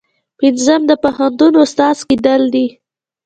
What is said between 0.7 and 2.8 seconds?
د پوهنتون استاد کیدل دي.